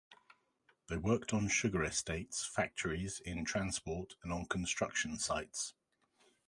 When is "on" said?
1.31-1.47, 4.33-4.47